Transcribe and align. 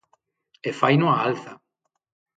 E 0.69 0.71
faino 0.79 1.07
á 1.13 1.15
alza. 1.27 1.53